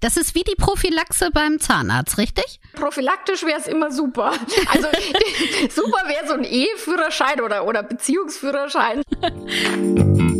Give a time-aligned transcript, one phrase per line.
[0.00, 2.58] Das ist wie die Prophylaxe beim Zahnarzt, richtig?
[2.72, 4.32] Prophylaktisch wäre es immer super.
[4.72, 4.88] Also
[5.70, 9.02] super wäre so ein Eheführerschein oder, oder Beziehungsführerschein.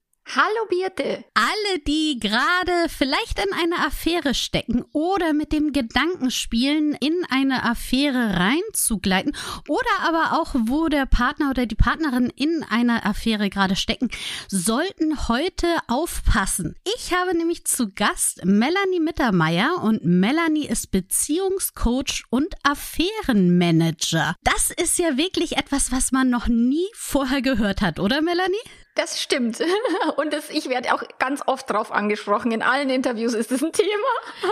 [0.33, 1.25] Hallo Birte.
[1.33, 7.63] Alle, die gerade vielleicht in eine Affäre stecken oder mit dem Gedanken spielen, in eine
[7.63, 9.35] Affäre reinzugleiten
[9.67, 14.09] oder aber auch, wo der Partner oder die Partnerin in einer Affäre gerade stecken,
[14.47, 16.75] sollten heute aufpassen.
[16.95, 24.35] Ich habe nämlich zu Gast Melanie Mittermeier und Melanie ist Beziehungscoach und Affärenmanager.
[24.45, 28.55] Das ist ja wirklich etwas, was man noch nie vorher gehört hat, oder Melanie?
[28.95, 29.59] Das stimmt.
[30.17, 32.51] Und das, ich werde auch ganz oft drauf angesprochen.
[32.51, 33.89] In allen Interviews ist es ein Thema.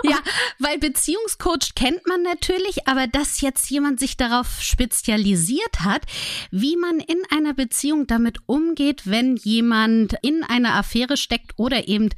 [0.09, 0.17] Ja,
[0.59, 6.03] weil Beziehungscoach kennt man natürlich, aber dass jetzt jemand sich darauf spezialisiert hat,
[6.51, 12.09] wie man in einer Beziehung damit umgeht, wenn jemand in einer Affäre steckt oder eben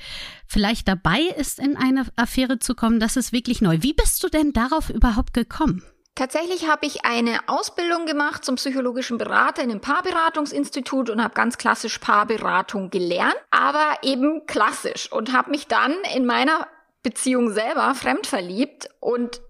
[0.47, 3.77] vielleicht dabei ist, in eine Affäre zu kommen, das ist wirklich neu.
[3.81, 5.83] Wie bist du denn darauf überhaupt gekommen?
[6.15, 11.57] Tatsächlich habe ich eine Ausbildung gemacht zum psychologischen Berater in einem Paarberatungsinstitut und habe ganz
[11.57, 16.67] klassisch Paarberatung gelernt, aber eben klassisch und habe mich dann in meiner
[17.01, 19.41] Beziehung selber fremd verliebt und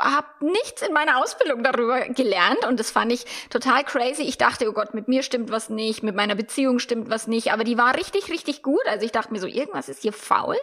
[0.00, 4.22] habe nichts in meiner Ausbildung darüber gelernt und das fand ich total crazy.
[4.22, 7.52] Ich dachte, oh Gott, mit mir stimmt was nicht, mit meiner Beziehung stimmt was nicht,
[7.52, 8.80] aber die war richtig, richtig gut.
[8.86, 10.56] Also ich dachte mir so, irgendwas ist hier faul.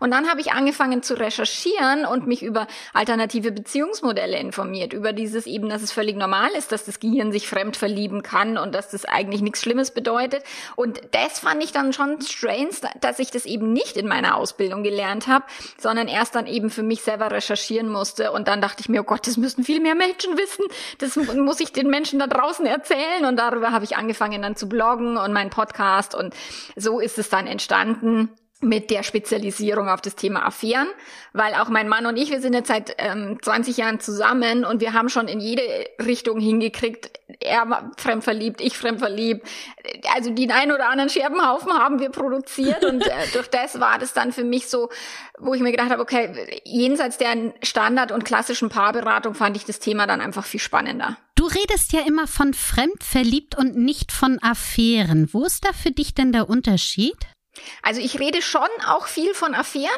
[0.00, 5.46] Und dann habe ich angefangen zu recherchieren und mich über alternative Beziehungsmodelle informiert, über dieses
[5.46, 8.90] eben, dass es völlig normal ist, dass das Gehirn sich fremd verlieben kann und dass
[8.90, 10.42] das eigentlich nichts Schlimmes bedeutet.
[10.76, 14.82] Und das fand ich dann schon strange, dass ich das eben nicht in meiner Ausbildung
[14.82, 15.44] gelernt habe,
[15.78, 19.04] sondern erst dann eben für mich selber recherchieren musste und dann dachte ich mir, oh
[19.04, 20.64] Gott, das müssen viel mehr Menschen wissen.
[20.98, 23.24] Das muss ich den Menschen da draußen erzählen.
[23.24, 26.14] Und darüber habe ich angefangen dann zu bloggen und meinen Podcast.
[26.14, 26.34] Und
[26.76, 28.30] so ist es dann entstanden
[28.64, 30.88] mit der Spezialisierung auf das Thema Affären,
[31.32, 34.80] weil auch mein Mann und ich, wir sind jetzt seit ähm, 20 Jahren zusammen und
[34.80, 35.62] wir haben schon in jede
[36.04, 37.20] Richtung hingekriegt.
[37.40, 39.46] Er war fremdverliebt, ich fremdverliebt.
[40.14, 44.12] Also den einen oder anderen Scherbenhaufen haben wir produziert und äh, durch das war das
[44.12, 44.88] dann für mich so,
[45.38, 49.78] wo ich mir gedacht habe, okay, jenseits der Standard- und klassischen Paarberatung fand ich das
[49.78, 51.16] Thema dann einfach viel spannender.
[51.36, 55.28] Du redest ja immer von fremdverliebt und nicht von Affären.
[55.32, 57.16] Wo ist da für dich denn der Unterschied?
[57.82, 59.90] Also ich rede schon auch viel von Affären,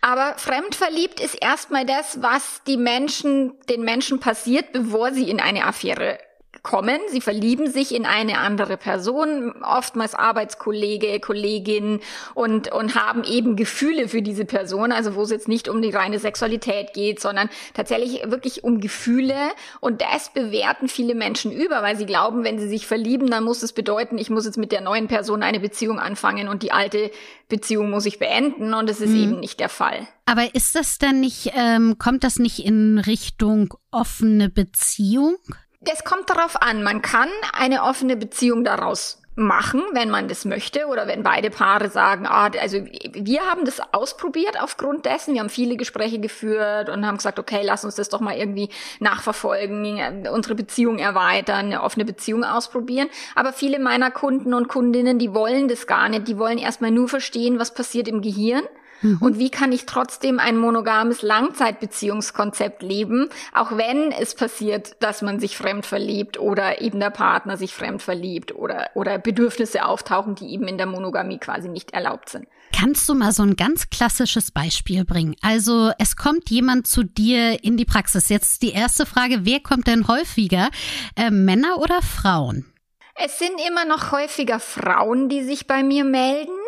[0.00, 5.64] aber fremdverliebt ist erstmal das, was die Menschen, den Menschen passiert, bevor sie in eine
[5.64, 6.18] Affäre
[6.62, 7.00] kommen.
[7.08, 12.00] Sie verlieben sich in eine andere Person, oftmals Arbeitskollege, Kollegin
[12.34, 15.90] und, und haben eben Gefühle für diese Person, also wo es jetzt nicht um die
[15.90, 19.34] reine Sexualität geht, sondern tatsächlich wirklich um Gefühle.
[19.80, 23.62] Und das bewerten viele Menschen über, weil sie glauben, wenn sie sich verlieben, dann muss
[23.62, 27.10] es bedeuten, ich muss jetzt mit der neuen Person eine Beziehung anfangen und die alte
[27.48, 28.72] Beziehung muss ich beenden.
[28.72, 29.22] Und es ist mhm.
[29.22, 30.06] eben nicht der Fall.
[30.26, 35.36] Aber ist das denn nicht, ähm, kommt das nicht in Richtung offene Beziehung?
[35.84, 36.82] Das kommt darauf an.
[36.82, 41.88] Man kann eine offene Beziehung daraus machen, wenn man das möchte oder wenn beide Paare
[41.88, 47.06] sagen, ah, also wir haben das ausprobiert aufgrund dessen, wir haben viele Gespräche geführt und
[47.06, 48.68] haben gesagt, okay, lass uns das doch mal irgendwie
[49.00, 55.32] nachverfolgen, unsere Beziehung erweitern, eine offene Beziehung ausprobieren, aber viele meiner Kunden und Kundinnen, die
[55.32, 58.64] wollen das gar nicht, die wollen erstmal nur verstehen, was passiert im Gehirn
[59.02, 59.18] Mhm.
[59.20, 65.40] Und wie kann ich trotzdem ein monogames Langzeitbeziehungskonzept leben, auch wenn es passiert, dass man
[65.40, 70.52] sich fremd verliebt oder eben der Partner sich fremd verliebt oder, oder Bedürfnisse auftauchen, die
[70.52, 72.46] eben in der Monogamie quasi nicht erlaubt sind.
[72.74, 75.36] Kannst du mal so ein ganz klassisches Beispiel bringen?
[75.42, 78.28] Also es kommt jemand zu dir in die Praxis.
[78.28, 80.70] Jetzt die erste Frage, wer kommt denn häufiger?
[81.16, 82.72] Äh, Männer oder Frauen?
[83.14, 86.61] Es sind immer noch häufiger Frauen, die sich bei mir melden.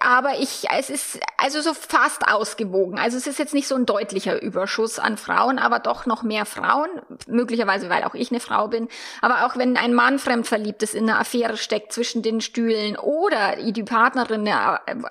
[0.00, 2.98] Aber ich, es ist also so fast ausgewogen.
[2.98, 6.44] Also es ist jetzt nicht so ein deutlicher Überschuss an Frauen, aber doch noch mehr
[6.44, 6.88] Frauen.
[7.26, 8.88] Möglicherweise, weil auch ich eine Frau bin.
[9.20, 13.56] Aber auch wenn ein Mann fremdverliebt ist, in einer Affäre steckt zwischen den Stühlen oder
[13.56, 14.48] die Partnerin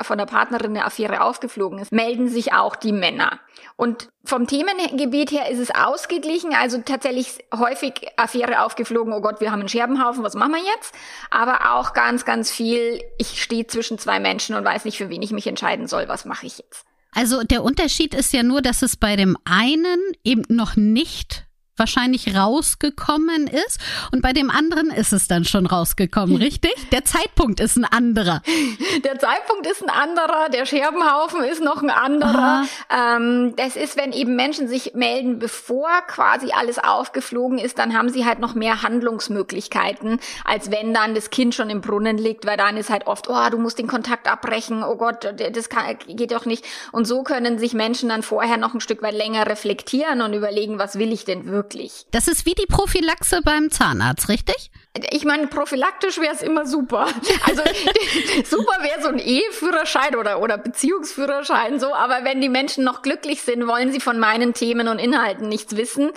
[0.01, 3.39] von der Partnerin eine Affäre aufgeflogen ist, melden sich auch die Männer.
[3.75, 9.51] Und vom Themengebiet her ist es ausgeglichen, also tatsächlich häufig Affäre aufgeflogen, oh Gott, wir
[9.51, 10.93] haben einen Scherbenhaufen, was machen wir jetzt?
[11.29, 15.21] Aber auch ganz, ganz viel, ich stehe zwischen zwei Menschen und weiß nicht, für wen
[15.21, 16.85] ich mich entscheiden soll, was mache ich jetzt?
[17.11, 21.46] Also der Unterschied ist ja nur, dass es bei dem einen eben noch nicht
[21.77, 23.79] wahrscheinlich rausgekommen ist
[24.11, 26.73] und bei dem anderen ist es dann schon rausgekommen, richtig?
[26.91, 28.41] Der Zeitpunkt ist ein anderer.
[29.03, 32.63] Der Zeitpunkt ist ein anderer, der Scherbenhaufen ist noch ein anderer.
[32.89, 38.09] Ähm, das ist, wenn eben Menschen sich melden, bevor quasi alles aufgeflogen ist, dann haben
[38.09, 42.57] sie halt noch mehr Handlungsmöglichkeiten, als wenn dann das Kind schon im Brunnen liegt, weil
[42.57, 46.31] dann ist halt oft, oh, du musst den Kontakt abbrechen, oh Gott, das kann, geht
[46.31, 46.65] doch nicht.
[46.91, 50.79] Und so können sich Menschen dann vorher noch ein Stück weit länger reflektieren und überlegen,
[50.79, 52.05] was will ich denn wirklich wirklich.
[52.11, 54.71] Das ist wie die Prophylaxe beim Zahnarzt, richtig?
[55.11, 57.07] Ich meine, prophylaktisch wäre es immer super.
[57.45, 57.61] Also
[58.45, 63.41] super wäre so ein Eheführerschein oder, oder Beziehungsführerschein so, aber wenn die Menschen noch glücklich
[63.41, 66.11] sind, wollen sie von meinen Themen und Inhalten nichts wissen.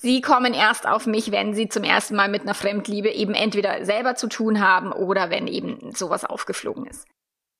[0.00, 3.84] Sie kommen erst auf mich, wenn sie zum ersten Mal mit einer Fremdliebe eben entweder
[3.84, 7.06] selber zu tun haben oder wenn eben sowas aufgeflogen ist.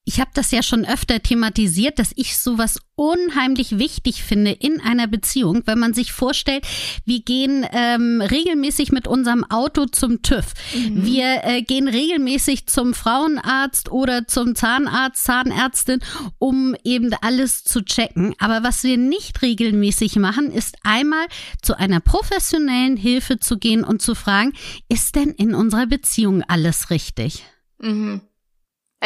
[0.06, 5.06] Ich habe das ja schon öfter thematisiert, dass ich sowas unheimlich wichtig finde in einer
[5.06, 6.66] Beziehung, wenn man sich vorstellt,
[7.06, 10.52] wir gehen ähm, regelmäßig mit unserem Auto zum TÜV.
[10.74, 11.06] Mhm.
[11.06, 16.00] Wir äh, gehen regelmäßig zum Frauenarzt oder zum Zahnarzt, Zahnärztin,
[16.38, 18.34] um eben alles zu checken.
[18.38, 21.26] Aber was wir nicht regelmäßig machen, ist einmal
[21.62, 24.52] zu einer professionellen Hilfe zu gehen und zu fragen,
[24.90, 27.42] ist denn in unserer Beziehung alles richtig?
[27.78, 28.20] Mhm.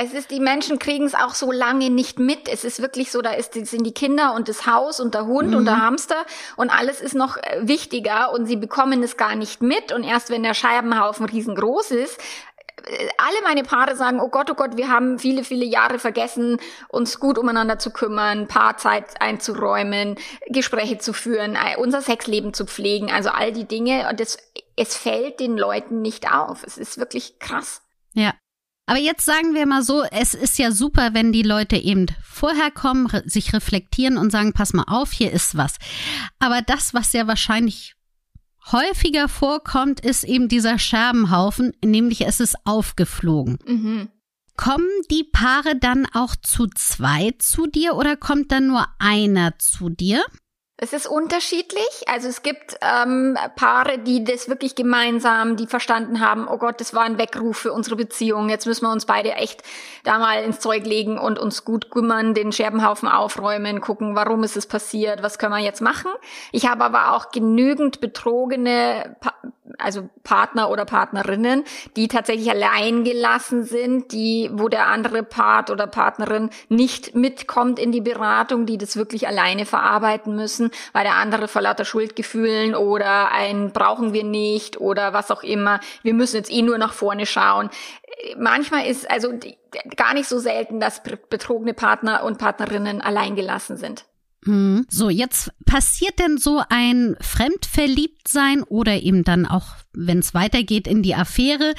[0.00, 2.49] Es ist, die Menschen kriegen es auch so lange nicht mit.
[2.49, 5.50] Es ist wirklich so, da ist, sind die Kinder und das Haus und der Hund
[5.50, 5.56] mhm.
[5.56, 5.83] und der mhm.
[5.83, 6.25] Hamster
[6.56, 10.31] und alles ist noch äh, wichtiger und sie bekommen es gar nicht mit und erst
[10.31, 12.21] wenn der Scheibenhaufen riesengroß ist,
[12.87, 16.59] äh, alle meine Paare sagen, oh Gott, oh Gott, wir haben viele, viele Jahre vergessen,
[16.89, 20.15] uns gut umeinander zu kümmern, Paarzeit einzuräumen,
[20.47, 24.09] Gespräche zu führen, äh, unser Sexleben zu pflegen, also all die Dinge.
[24.09, 24.39] Und das,
[24.77, 26.62] es fällt den Leuten nicht auf.
[26.62, 27.83] Es ist wirklich krass.
[28.12, 28.35] Ja,
[28.88, 32.70] aber jetzt sagen wir mal so, es ist ja super, wenn die Leute eben vorher
[32.70, 35.76] kommen, sich reflektieren und sagen, pass mal auf, hier ist was.
[36.38, 37.96] Aber das, was ja wahrscheinlich
[38.73, 43.58] häufiger vorkommt, ist eben dieser Scherbenhaufen, nämlich es ist aufgeflogen.
[43.67, 44.08] Mhm.
[44.56, 49.91] Kommen die Paare dann auch zu zweit zu dir oder kommt dann nur einer zu
[49.91, 50.25] dir?
[50.81, 52.05] Es ist unterschiedlich.
[52.07, 56.95] Also es gibt ähm, Paare, die das wirklich gemeinsam, die verstanden haben, oh Gott, das
[56.95, 58.49] war ein Weckruf für unsere Beziehung.
[58.49, 59.65] Jetzt müssen wir uns beide echt
[60.05, 64.57] da mal ins Zeug legen und uns gut kümmern, den Scherbenhaufen aufräumen, gucken, warum ist
[64.57, 66.13] es passiert, was können wir jetzt machen.
[66.53, 69.17] Ich habe aber auch genügend betrogene,
[69.79, 71.65] also Partner oder Partnerinnen,
[71.97, 77.93] die tatsächlich allein gelassen sind, die, wo der andere Part oder Partnerin nicht mitkommt in
[77.93, 83.31] die Beratung, die das wirklich alleine verarbeiten müssen weil der andere vor lauter Schuldgefühlen oder
[83.33, 85.81] ein brauchen wir nicht oder was auch immer.
[86.03, 87.71] Wir müssen jetzt eh nur nach vorne schauen.
[88.37, 89.33] Manchmal ist also
[89.97, 94.07] gar nicht so selten, dass betrogene Partner und Partnerinnen alleingelassen sind.
[94.49, 94.87] Hm.
[94.89, 101.03] So, jetzt passiert denn so ein Fremdverliebtsein oder eben dann auch, wenn es weitergeht in
[101.03, 101.75] die Affäre,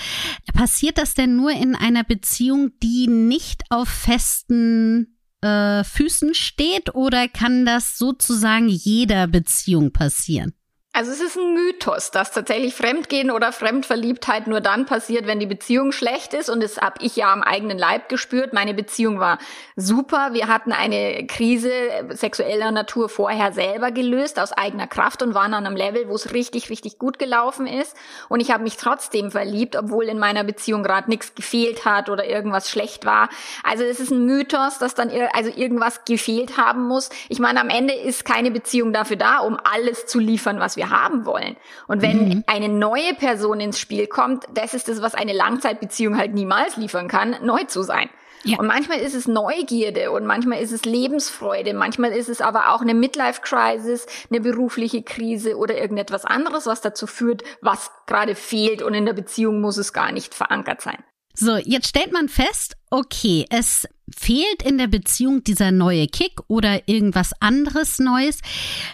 [0.53, 7.27] passiert das denn nur in einer Beziehung, die nicht auf festen äh, Füßen steht oder
[7.27, 10.53] kann das sozusagen jeder Beziehung passieren?
[10.99, 15.45] Also es ist ein Mythos, dass tatsächlich Fremdgehen oder Fremdverliebtheit nur dann passiert, wenn die
[15.45, 16.49] Beziehung schlecht ist.
[16.49, 18.51] Und das habe ich ja am eigenen Leib gespürt.
[18.51, 19.37] Meine Beziehung war
[19.77, 20.31] super.
[20.33, 21.71] Wir hatten eine Krise
[22.09, 26.33] sexueller Natur vorher selber gelöst, aus eigener Kraft und waren an einem Level, wo es
[26.33, 27.95] richtig, richtig gut gelaufen ist.
[28.27, 32.25] Und ich habe mich trotzdem verliebt, obwohl in meiner Beziehung gerade nichts gefehlt hat oder
[32.25, 33.29] irgendwas schlecht war.
[33.63, 37.09] Also es ist ein Mythos, dass dann also irgendwas gefehlt haben muss.
[37.29, 40.88] Ich meine, am Ende ist keine Beziehung dafür da, um alles zu liefern, was wir
[40.89, 41.55] haben wollen.
[41.87, 42.43] Und wenn mhm.
[42.47, 47.07] eine neue Person ins Spiel kommt, das ist das, was eine Langzeitbeziehung halt niemals liefern
[47.07, 48.09] kann, neu zu sein.
[48.43, 48.57] Ja.
[48.57, 52.81] Und manchmal ist es Neugierde und manchmal ist es Lebensfreude, manchmal ist es aber auch
[52.81, 58.93] eine Midlife-Crisis, eine berufliche Krise oder irgendetwas anderes, was dazu führt, was gerade fehlt und
[58.93, 61.03] in der Beziehung muss es gar nicht verankert sein.
[61.41, 66.89] So, jetzt stellt man fest, okay, es fehlt in der Beziehung dieser neue Kick oder
[66.89, 68.41] irgendwas anderes Neues.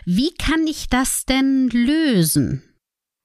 [0.05, 2.61] Wie kann ich das denn lösen?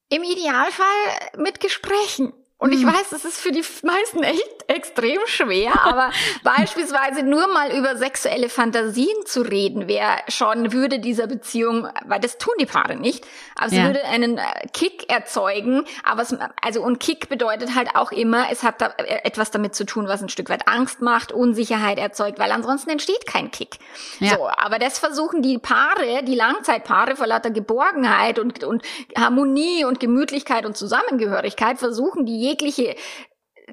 [0.09, 2.33] Im Idealfall mit Gesprächen.
[2.61, 2.93] Und ich hm.
[2.93, 6.11] weiß, das ist für die meisten echt extrem schwer, aber
[6.43, 12.37] beispielsweise nur mal über sexuelle Fantasien zu reden, wäre schon, würde dieser Beziehung, weil das
[12.37, 13.25] tun die Paare nicht,
[13.55, 13.85] aber sie ja.
[13.85, 18.61] würde einen äh, Kick erzeugen, aber es, also und Kick bedeutet halt auch immer, es
[18.61, 22.37] hat da äh, etwas damit zu tun, was ein Stück weit Angst macht, Unsicherheit erzeugt,
[22.37, 23.79] weil ansonsten entsteht kein Kick.
[24.19, 24.35] Ja.
[24.35, 28.83] So, aber das versuchen die Paare, die Langzeitpaare vor lauter Geborgenheit und, und
[29.17, 32.95] Harmonie und Gemütlichkeit und Zusammengehörigkeit, versuchen die jegliche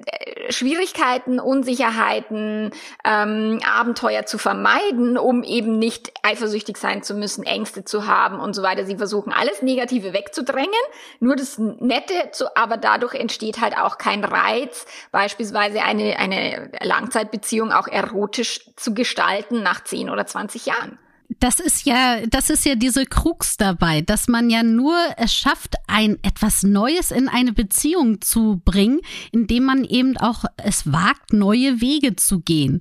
[0.05, 2.71] äh, Schwierigkeiten, Unsicherheiten,
[3.05, 8.55] ähm, Abenteuer zu vermeiden, um eben nicht eifersüchtig sein zu müssen, Ängste zu haben und
[8.55, 8.85] so weiter.
[8.85, 10.71] Sie versuchen alles Negative wegzudrängen,
[11.19, 17.71] nur das Nette, zu, aber dadurch entsteht halt auch kein Reiz, beispielsweise eine, eine Langzeitbeziehung
[17.71, 20.97] auch erotisch zu gestalten nach 10 oder 20 Jahren
[21.37, 25.75] das ist ja, das ist ja diese Krux dabei, dass man ja nur es schafft,
[25.87, 28.99] ein etwas Neues in eine Beziehung zu bringen,
[29.31, 32.79] indem man eben auch es wagt, neue Wege zu gehen.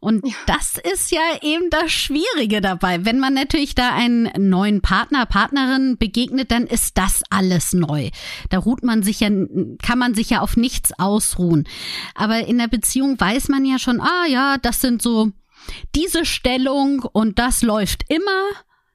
[0.00, 0.34] Und ja.
[0.46, 3.04] das ist ja eben das Schwierige dabei.
[3.04, 8.10] Wenn man natürlich da einen neuen Partner, Partnerin begegnet, dann ist das alles neu.
[8.50, 9.30] Da ruht man sich ja,
[9.82, 11.64] kann man sich ja auf nichts ausruhen.
[12.16, 15.32] Aber in der Beziehung weiß man ja schon, ah ja, das sind so
[15.94, 18.42] diese Stellung und das läuft immer,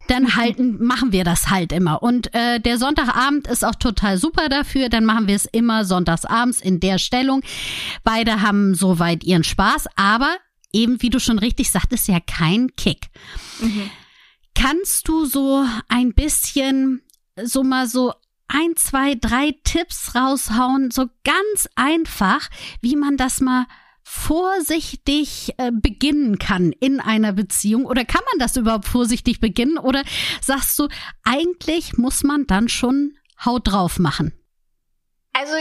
[0.09, 0.35] dann mhm.
[0.35, 2.01] halten, machen wir das halt immer.
[2.01, 4.89] Und äh, der Sonntagabend ist auch total super dafür.
[4.89, 7.41] Dann machen wir es immer sonntagsabends in der Stellung.
[8.03, 10.35] Beide haben soweit ihren Spaß, aber
[10.73, 13.07] eben, wie du schon richtig sagtest, ja kein Kick.
[13.59, 13.89] Mhm.
[14.55, 17.01] Kannst du so ein bisschen,
[17.41, 18.13] so mal so
[18.47, 22.49] ein, zwei, drei Tipps raushauen, so ganz einfach,
[22.81, 23.65] wie man das mal
[24.11, 27.85] vorsichtig äh, beginnen kann in einer Beziehung?
[27.85, 29.77] Oder kann man das überhaupt vorsichtig beginnen?
[29.77, 30.03] Oder
[30.41, 30.87] sagst du,
[31.23, 33.13] eigentlich muss man dann schon
[33.45, 34.33] Haut drauf machen?
[35.31, 35.53] Also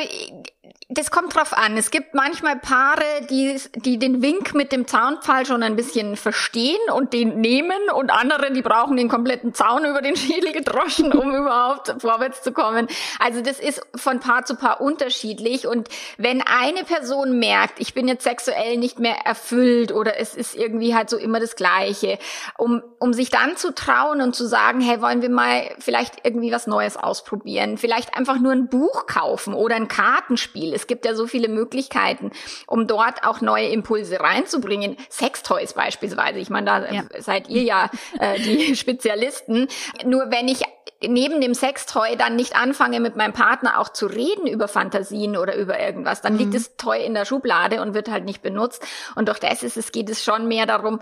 [0.90, 1.76] das kommt drauf an.
[1.76, 6.78] Es gibt manchmal Paare, die, die den Wink mit dem Zaunpfahl schon ein bisschen verstehen
[6.94, 11.34] und den nehmen und andere, die brauchen den kompletten Zaun über den Schädel gedroschen, um
[11.34, 12.88] überhaupt vorwärts zu kommen.
[13.18, 18.08] Also das ist von Paar zu Paar unterschiedlich und wenn eine Person merkt, ich bin
[18.08, 22.18] jetzt sexuell nicht mehr erfüllt oder es ist irgendwie halt so immer das Gleiche,
[22.56, 26.50] um, um sich dann zu trauen und zu sagen, hey, wollen wir mal vielleicht irgendwie
[26.50, 31.14] was Neues ausprobieren, vielleicht einfach nur ein Buch kaufen oder ein Kartenspiel es gibt ja
[31.14, 32.32] so viele Möglichkeiten,
[32.66, 34.96] um dort auch neue Impulse reinzubringen.
[35.10, 36.38] Sextoys beispielsweise.
[36.38, 37.04] Ich meine, da ja.
[37.18, 39.68] seid ihr ja äh, die Spezialisten.
[40.04, 40.62] Nur wenn ich
[41.06, 45.56] neben dem Sextoy dann nicht anfange, mit meinem Partner auch zu reden über Fantasien oder
[45.56, 46.38] über irgendwas, dann mhm.
[46.40, 48.84] liegt das Toy in der Schublade und wird halt nicht benutzt.
[49.14, 51.00] Und durch das ist es, geht es schon mehr darum,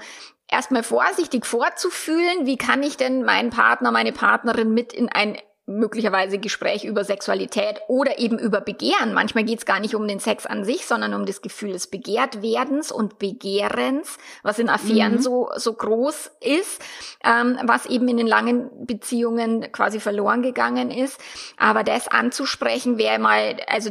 [0.49, 6.39] erstmal vorsichtig vorzufühlen, wie kann ich denn meinen Partner, meine Partnerin mit in ein möglicherweise
[6.39, 9.13] Gespräch über Sexualität oder eben über Begehren.
[9.13, 11.89] Manchmal geht es gar nicht um den Sex an sich, sondern um das Gefühl des
[11.89, 15.21] Begehrtwerdens und Begehrens, was in Affären mhm.
[15.21, 16.81] so, so groß ist,
[17.25, 21.21] ähm, was eben in den langen Beziehungen quasi verloren gegangen ist.
[21.57, 23.91] Aber das anzusprechen wäre mal, also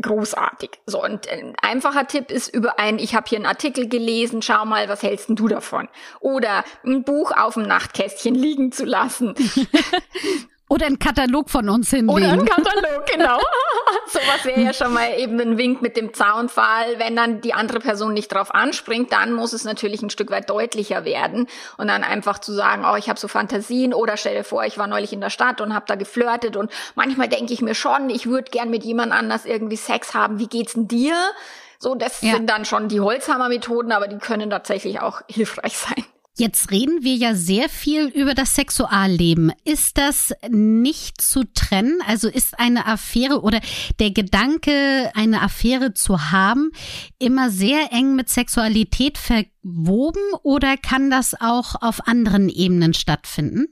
[0.00, 0.70] großartig.
[0.86, 4.64] So, und ein einfacher Tipp ist über ein, ich habe hier einen Artikel gelesen, schau
[4.64, 5.88] mal, was hältst denn du davon?
[6.20, 9.34] Oder ein Buch auf dem Nachtkästchen liegen zu lassen.
[10.68, 12.10] Oder ein Katalog von uns hinlegen.
[12.10, 13.38] Oder ein Katalog, genau.
[14.08, 16.98] Sowas wäre ja schon mal eben ein Wink mit dem Zaunfall.
[16.98, 20.50] Wenn dann die andere Person nicht drauf anspringt, dann muss es natürlich ein Stück weit
[20.50, 21.46] deutlicher werden.
[21.76, 23.94] Und dann einfach zu sagen, oh, ich habe so Fantasien.
[23.94, 26.56] Oder stell dir vor, ich war neulich in der Stadt und habe da geflirtet.
[26.56, 30.40] Und manchmal denke ich mir schon, ich würde gern mit jemand anders irgendwie Sex haben.
[30.40, 31.14] Wie geht's denn dir?
[31.78, 32.34] So, das ja.
[32.34, 36.04] sind dann schon die Holzhammer-Methoden, aber die können tatsächlich auch hilfreich sein.
[36.38, 39.52] Jetzt reden wir ja sehr viel über das Sexualleben.
[39.64, 41.98] Ist das nicht zu trennen?
[42.06, 43.60] Also ist eine Affäre oder
[44.00, 46.72] der Gedanke, eine Affäre zu haben,
[47.18, 53.68] immer sehr eng mit Sexualität verwoben oder kann das auch auf anderen Ebenen stattfinden?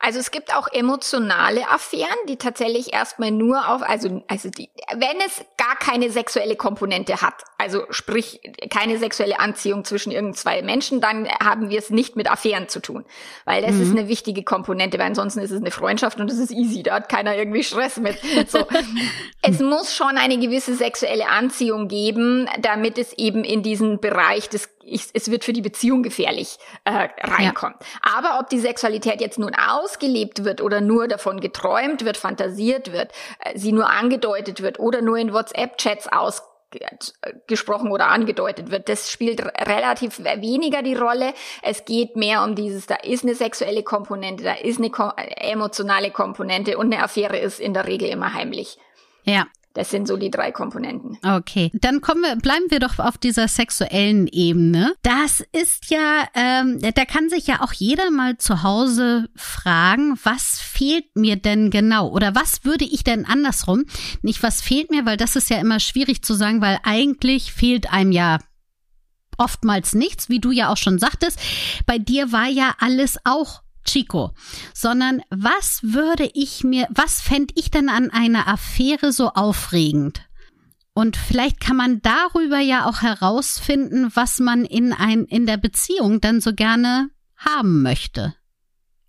[0.00, 5.16] Also es gibt auch emotionale Affären, die tatsächlich erstmal nur auf, also, also die, wenn
[5.26, 8.40] es gar keine sexuelle Komponente hat, also sprich
[8.70, 12.78] keine sexuelle Anziehung zwischen irgend zwei Menschen, dann haben wir es nicht mit Affären zu
[12.80, 13.04] tun.
[13.44, 13.82] Weil das mhm.
[13.82, 16.94] ist eine wichtige Komponente, weil ansonsten ist es eine Freundschaft und es ist easy, da
[16.94, 18.18] hat keiner irgendwie Stress mit.
[18.48, 18.68] So.
[19.42, 24.77] es muss schon eine gewisse sexuelle Anziehung geben, damit es eben in diesen Bereich des
[24.90, 27.76] ich, es wird für die Beziehung gefährlich äh, reinkommt.
[27.80, 28.16] Ja.
[28.16, 33.12] Aber ob die Sexualität jetzt nun ausgelebt wird oder nur davon geträumt wird, fantasiert wird,
[33.40, 38.88] äh, sie nur angedeutet wird oder nur in WhatsApp-Chats ausgesprochen oder angedeutet wird.
[38.88, 41.34] Das spielt relativ weniger die Rolle.
[41.62, 44.90] Es geht mehr um dieses, da ist eine sexuelle Komponente, da ist eine
[45.36, 48.78] emotionale Komponente und eine Affäre ist in der Regel immer heimlich.
[49.24, 51.18] Ja, das sind so die drei Komponenten.
[51.22, 54.94] Okay, dann kommen wir, bleiben wir doch auf dieser sexuellen Ebene.
[55.02, 60.60] Das ist ja, ähm, da kann sich ja auch jeder mal zu Hause fragen, was
[60.60, 62.08] fehlt mir denn genau?
[62.08, 63.84] Oder was würde ich denn andersrum?
[64.22, 67.92] Nicht, was fehlt mir, weil das ist ja immer schwierig zu sagen, weil eigentlich fehlt
[67.92, 68.38] einem ja
[69.36, 71.38] oftmals nichts, wie du ja auch schon sagtest.
[71.86, 74.32] Bei dir war ja alles auch Chico,
[74.74, 80.22] sondern was würde ich mir, was fände ich denn an einer Affäre so aufregend?
[80.94, 86.20] Und vielleicht kann man darüber ja auch herausfinden, was man in ein, in der Beziehung
[86.20, 88.34] dann so gerne haben möchte.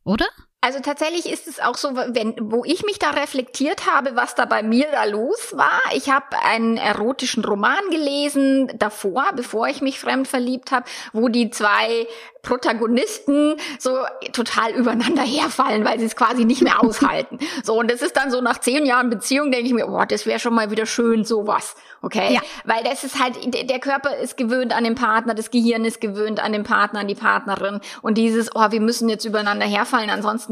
[0.03, 0.27] Oder?
[0.61, 4.43] Also tatsächlich ist es auch so, wenn, wo ich mich da reflektiert habe, was da
[4.43, 5.79] bei mir da los war.
[5.93, 11.49] Ich habe einen erotischen Roman gelesen davor, bevor ich mich fremd verliebt habe, wo die
[11.49, 12.07] zwei
[12.41, 13.97] Protagonisten so
[14.31, 17.39] total übereinander herfallen, weil sie es quasi nicht mehr aushalten.
[17.63, 20.25] So, und das ist dann so nach zehn Jahren Beziehung, denke ich mir, oh, das
[20.25, 21.75] wäre schon mal wieder schön, sowas.
[22.01, 22.35] Okay?
[22.35, 22.41] Ja.
[22.63, 26.39] Weil das ist halt, der Körper ist gewöhnt an den Partner, das Gehirn ist gewöhnt
[26.39, 27.81] an den Partner, an die Partnerin.
[28.01, 30.48] Und dieses, oh, wir müssen jetzt übereinander herfallen, ansonsten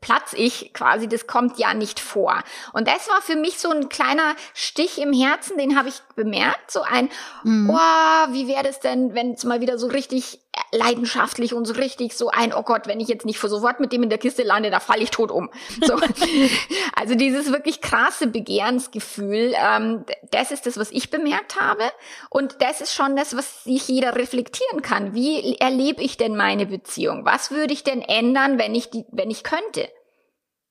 [0.00, 2.42] platz ich quasi, das kommt ja nicht vor.
[2.72, 6.70] Und das war für mich so ein kleiner Stich im Herzen, den habe ich bemerkt,
[6.70, 7.08] so ein,
[7.44, 7.70] mhm.
[7.70, 10.40] oh, wie wäre das denn, wenn es mal wieder so richtig
[10.72, 14.02] leidenschaftlich und so richtig so ein, oh Gott, wenn ich jetzt nicht sofort mit dem
[14.02, 15.50] in der Kiste lande, da falle ich tot um.
[15.82, 15.94] So.
[16.94, 21.84] also dieses wirklich krasse Begehrensgefühl, ähm, das ist das, was ich bemerkt habe.
[22.28, 25.14] Und das ist schon das, was sich jeder reflektieren kann.
[25.14, 27.24] Wie erlebe ich denn meine Beziehung?
[27.24, 29.88] Was würde ich denn ändern, wenn ich die, wenn ich könnte?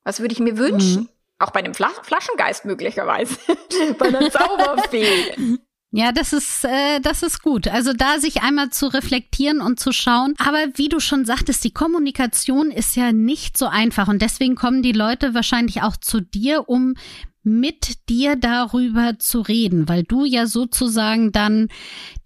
[0.04, 1.02] Was würde ich mir wünschen?
[1.04, 1.10] Mhm.
[1.40, 3.38] Auch bei einem Flas Flaschengeist möglicherweise.
[3.98, 5.60] bei einer Zauberfee.
[5.92, 7.68] Ja, das ist, äh, das ist gut.
[7.68, 10.36] Also da sich einmal zu reflektieren und zu schauen.
[10.38, 14.08] Aber wie du schon sagtest, die Kommunikation ist ja nicht so einfach.
[14.08, 16.94] Und deswegen kommen die Leute wahrscheinlich auch zu dir, um
[17.42, 21.70] mit dir darüber zu reden, weil du ja sozusagen dann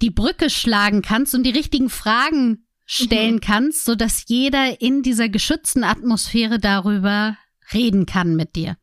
[0.01, 3.41] die Brücke schlagen kannst und die richtigen Fragen stellen mhm.
[3.41, 7.37] kannst, so dass jeder in dieser geschützten Atmosphäre darüber
[7.73, 8.75] reden kann mit dir.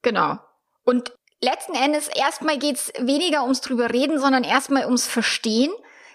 [0.00, 0.38] Genau.
[0.84, 1.12] Und
[1.42, 5.72] letzten Endes erstmal geht's weniger ums drüber reden, sondern erstmal ums Verstehen.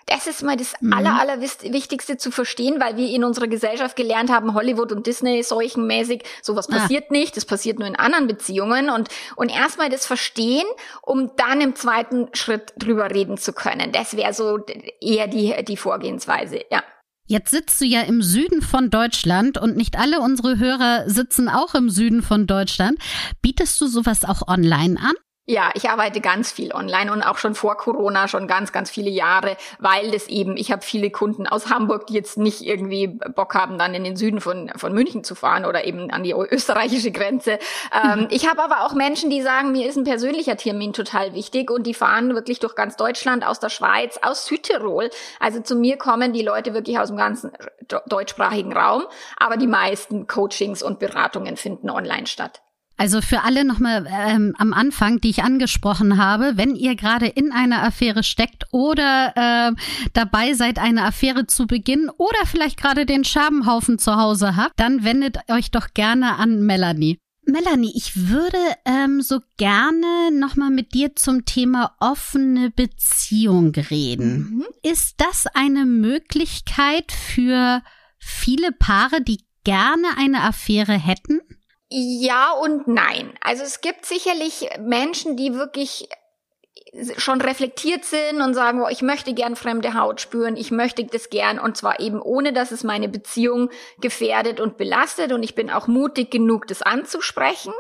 [0.08, 0.94] Das ist mal das mhm.
[0.94, 5.44] aller, aller Wichtigste zu verstehen, weil wir in unserer Gesellschaft gelernt haben, Hollywood und Disney
[5.44, 6.78] seuchenmäßig, sowas ah.
[6.78, 10.66] passiert nicht, das passiert nur in anderen Beziehungen und, und erstmal das Verstehen,
[11.02, 13.92] um dann im zweiten Schritt drüber reden zu können.
[13.92, 14.60] Das wäre so
[15.02, 16.82] eher die, die Vorgehensweise, ja.
[17.28, 21.76] Jetzt sitzt du ja im Süden von Deutschland und nicht alle unsere Hörer sitzen auch
[21.76, 22.98] im Süden von Deutschland.
[23.42, 25.14] Bietest du sowas auch online an?
[25.50, 29.10] Ja, ich arbeite ganz viel online und auch schon vor Corona schon ganz, ganz viele
[29.10, 33.56] Jahre, weil das eben, ich habe viele Kunden aus Hamburg, die jetzt nicht irgendwie Bock
[33.56, 37.12] haben, dann in den Süden von, von München zu fahren oder eben an die österreichische
[37.14, 37.60] Grenze.
[37.94, 41.72] Ähm, ich habe aber auch Menschen, die sagen, mir ist ein persönlicher Termin total wichtig
[41.72, 45.10] und die fahren wirklich durch ganz Deutschland, aus der Schweiz, aus Südtirol.
[45.40, 47.54] Also zu mir kommen die Leute wirklich aus dem ganzen
[48.08, 49.06] deutschsprachigen Raum,
[49.38, 52.64] aber die meisten Coachings und Beratungen finden online statt.
[52.98, 57.52] Also für alle nochmal ähm, am Anfang, die ich angesprochen habe, wenn ihr gerade in
[57.52, 59.76] einer Affäre steckt oder äh,
[60.14, 65.04] dabei seid, eine Affäre zu beginnen oder vielleicht gerade den Scherbenhaufen zu Hause habt, dann
[65.04, 67.20] wendet euch doch gerne an Melanie.
[67.46, 74.58] Melanie, ich würde ähm, so gerne nochmal mit dir zum Thema offene Beziehung reden.
[74.58, 74.66] Mhm.
[74.84, 77.82] Ist das eine Möglichkeit für
[78.20, 81.40] viele Paare, die gerne eine Affäre hätten?
[81.90, 83.34] Ja und nein.
[83.42, 86.10] Also es gibt sicherlich Menschen, die wirklich
[87.18, 91.30] schon reflektiert sind und sagen, oh, ich möchte gern fremde Haut spüren, ich möchte das
[91.30, 93.70] gern und zwar eben ohne, dass es meine Beziehung
[94.00, 97.74] gefährdet und belastet und ich bin auch mutig genug, das anzusprechen.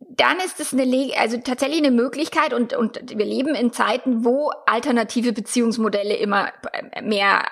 [0.00, 4.50] Dann ist es eine, also tatsächlich eine Möglichkeit und, und wir leben in Zeiten, wo
[4.66, 6.52] alternative Beziehungsmodelle immer
[7.02, 7.44] mehr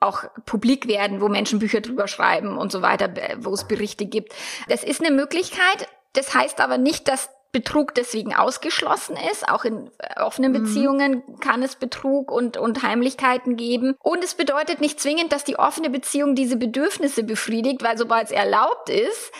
[0.00, 4.34] auch publik werden, wo Menschen Bücher drüber schreiben und so weiter, wo es Berichte gibt.
[4.68, 5.88] Das ist eine Möglichkeit.
[6.12, 9.48] Das heißt aber nicht, dass Betrug deswegen ausgeschlossen ist.
[9.48, 10.64] Auch in äh, offenen mhm.
[10.64, 11.40] Beziehungen mhm.
[11.40, 13.96] kann es Betrug und, und Heimlichkeiten geben.
[14.02, 18.32] Und es bedeutet nicht zwingend, dass die offene Beziehung diese Bedürfnisse befriedigt, weil sobald es
[18.32, 19.32] erlaubt ist,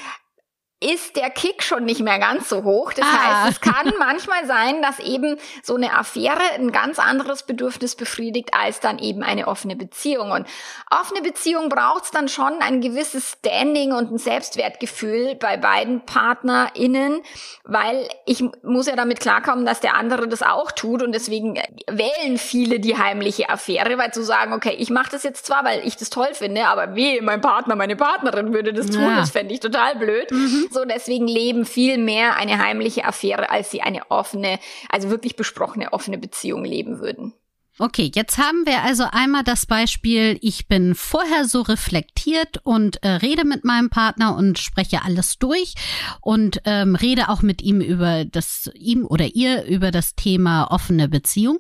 [0.79, 2.93] ist der Kick schon nicht mehr ganz so hoch.
[2.93, 3.45] Das ah.
[3.45, 8.51] heißt, es kann manchmal sein, dass eben so eine Affäre ein ganz anderes Bedürfnis befriedigt
[8.53, 10.33] als dann eben eine offene Beziehung.
[10.33, 10.47] Und
[10.91, 17.23] offene Beziehung braucht es dann schon ein gewisses Standing und ein Selbstwertgefühl bei beiden PartnerInnen,
[17.65, 21.55] weil ich muss ja damit klarkommen, dass der andere das auch tut und deswegen
[21.89, 25.87] wählen viele die heimliche Affäre, weil zu sagen, okay, ich mache das jetzt zwar, weil
[25.87, 29.17] ich das toll finde, aber wie mein Partner, meine Partnerin würde das tun, ja.
[29.17, 30.31] das fände ich total blöd.
[30.31, 30.66] Mhm.
[30.71, 34.59] So, deswegen leben viel mehr eine heimliche Affäre, als sie eine offene,
[34.91, 37.33] also wirklich besprochene offene Beziehung leben würden.
[37.79, 43.09] Okay, jetzt haben wir also einmal das Beispiel, ich bin vorher so reflektiert und äh,
[43.09, 45.75] rede mit meinem Partner und spreche alles durch
[46.23, 51.11] und ähm, rede auch mit ihm über das, ihm oder ihr über das Thema offene
[51.11, 51.59] Beziehung.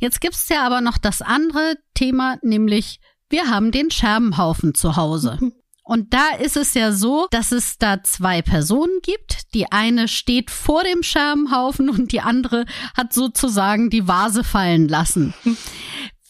[0.00, 5.38] Jetzt gibt's ja aber noch das andere Thema, nämlich wir haben den Scherbenhaufen zu Hause.
[5.86, 9.54] Und da ist es ja so, dass es da zwei Personen gibt.
[9.54, 15.32] Die eine steht vor dem Scherbenhaufen und die andere hat sozusagen die Vase fallen lassen.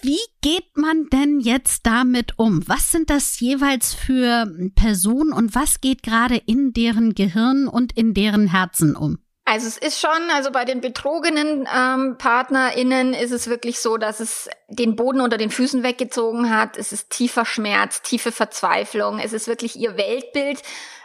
[0.03, 2.69] Wie geht man denn jetzt damit um?
[2.69, 8.13] Was sind das jeweils für Personen und was geht gerade in deren Gehirn und in
[8.13, 9.19] deren Herzen um?
[9.49, 14.19] Also es ist schon, also bei den betrogenen ähm, PartnerInnen ist es wirklich so, dass
[14.19, 16.77] es den Boden unter den Füßen weggezogen hat.
[16.77, 19.21] Es ist tiefer Schmerz, tiefe Verzweiflung.
[19.21, 20.63] Es ist wirklich ihr Weltbild,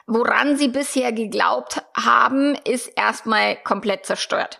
[0.07, 4.59] woran sie bisher geglaubt haben, ist erstmal komplett zerstört.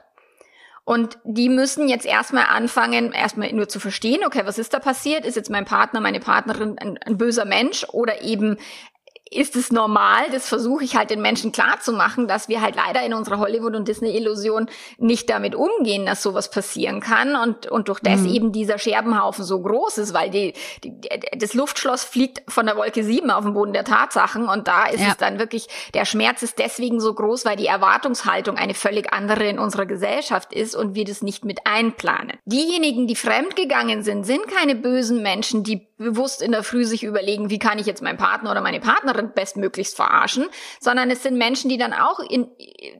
[0.84, 5.26] Und die müssen jetzt erstmal anfangen, erstmal nur zu verstehen, okay, was ist da passiert?
[5.26, 8.58] Ist jetzt mein Partner, meine Partnerin ein, ein böser Mensch oder eben
[9.34, 13.13] ist es normal, das versuche ich halt den Menschen klarzumachen, dass wir halt leider in
[13.13, 14.67] unserer Hollywood- und Disney-Illusion
[14.98, 18.34] nicht damit umgehen, dass sowas passieren kann und, und durch das mhm.
[18.34, 20.94] eben dieser Scherbenhaufen so groß ist, weil die, die,
[21.38, 25.00] das Luftschloss fliegt von der Wolke 7 auf den Boden der Tatsachen und da ist
[25.00, 25.12] ja.
[25.12, 29.48] es dann wirklich, der Schmerz ist deswegen so groß, weil die Erwartungshaltung eine völlig andere
[29.48, 32.38] in unserer Gesellschaft ist und wir das nicht mit einplanen.
[32.44, 37.50] Diejenigen, die fremdgegangen sind, sind keine bösen Menschen, die bewusst in der Früh sich überlegen,
[37.50, 40.48] wie kann ich jetzt meinen Partner oder meine Partnerin bestmöglichst verarschen,
[40.80, 42.48] sondern es sind Menschen, die dann auch in,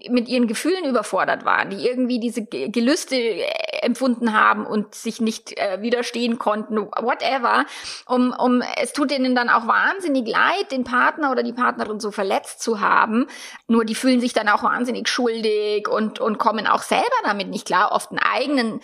[0.10, 3.46] mit ihren Gefühlen überfordert waren, die irgendwie diese Gelüste äh,
[3.82, 7.66] empfunden haben und sich nicht äh, widerstehen konnten, whatever.
[8.08, 12.12] Um, um, es tut ihnen dann auch wahnsinnig leid, den Partner oder die Partnerin so
[12.12, 13.28] verletzt zu haben.
[13.68, 17.66] Nur die fühlen sich dann auch wahnsinnig schuldig und, und kommen auch selber damit nicht
[17.66, 18.82] klar, oft einen eigenen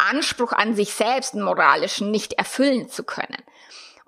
[0.00, 3.36] Anspruch an sich selbst, einen moralischen, nicht erfüllen zu können.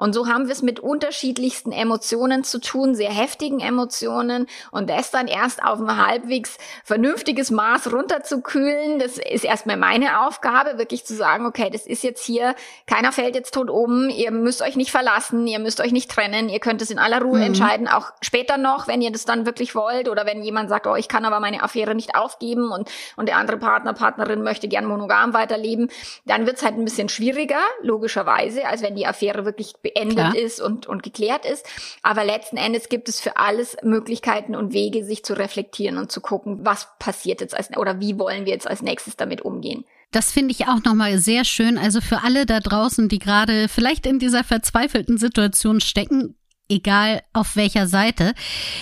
[0.02, 5.12] Und so haben wir es mit unterschiedlichsten Emotionen zu tun, sehr heftigen Emotionen und das
[5.12, 8.98] dann erst auf ein halbwegs vernünftiges Maß runterzukühlen.
[8.98, 12.56] Das ist erstmal meine Aufgabe, wirklich zu sagen, okay, das ist jetzt hier,
[12.88, 16.48] keiner fällt jetzt tot um, ihr müsst euch nicht verlassen, ihr müsst euch nicht trennen,
[16.48, 17.44] ihr könnt es in aller Ruhe mhm.
[17.44, 20.96] entscheiden, auch später noch, wenn ihr das dann wirklich wollt oder wenn jemand sagt, oh,
[20.96, 24.84] ich kann aber meine Affäre nicht aufgeben und, und der andere Partner, Partnerin möchte gern
[24.84, 25.92] monogam weiterleben,
[26.24, 30.36] dann wird es halt ein bisschen schwieriger, logischerweise, als wenn die Affäre wirklich beendet Klar.
[30.36, 31.66] ist und, und geklärt ist.
[32.02, 36.20] Aber letzten Endes gibt es für alles Möglichkeiten und Wege, sich zu reflektieren und zu
[36.20, 39.84] gucken, was passiert jetzt als, oder wie wollen wir jetzt als nächstes damit umgehen.
[40.10, 41.78] Das finde ich auch nochmal sehr schön.
[41.78, 46.36] Also für alle da draußen, die gerade vielleicht in dieser verzweifelten Situation stecken,
[46.68, 48.34] egal auf welcher Seite.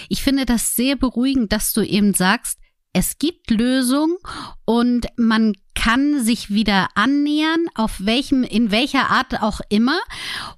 [0.09, 2.60] Ich finde das sehr beruhigend, dass du eben sagst,
[2.93, 4.17] es gibt Lösungen
[4.65, 9.99] und man kann sich wieder annähern, auf welchem, in welcher Art auch immer.